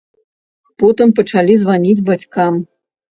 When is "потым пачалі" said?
0.83-1.57